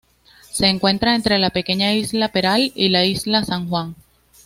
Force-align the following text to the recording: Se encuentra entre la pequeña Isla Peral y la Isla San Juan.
Se 0.49 0.65
encuentra 0.65 1.13
entre 1.13 1.37
la 1.37 1.51
pequeña 1.51 1.93
Isla 1.93 2.29
Peral 2.29 2.71
y 2.73 2.89
la 2.89 3.05
Isla 3.05 3.43
San 3.43 3.69
Juan. 3.69 3.93